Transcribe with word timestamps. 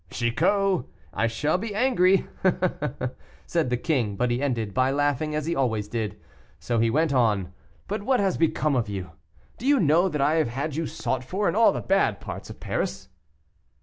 "Chicot, 0.09 0.87
I 1.13 1.27
shall 1.27 1.59
be 1.59 1.75
angry," 1.75 2.25
said 3.45 3.69
the 3.69 3.77
king; 3.77 4.15
but 4.15 4.31
he 4.31 4.41
ended 4.41 4.73
by 4.73 4.89
laughing, 4.89 5.35
as 5.35 5.45
he 5.45 5.55
always 5.55 5.87
did; 5.87 6.19
so 6.59 6.79
he 6.79 6.89
went 6.89 7.13
on: 7.13 7.53
"But 7.87 8.01
what 8.01 8.19
has 8.19 8.35
become 8.35 8.75
of 8.75 8.89
you? 8.89 9.11
Do 9.59 9.67
you 9.67 9.79
know 9.79 10.09
that 10.09 10.19
I 10.19 10.37
have 10.37 10.47
had 10.47 10.75
you 10.75 10.87
sought 10.87 11.23
for 11.23 11.47
in 11.47 11.55
all 11.55 11.71
the 11.71 11.81
bad 11.81 12.19
parts 12.19 12.49
of 12.49 12.59
Paris?" 12.59 13.09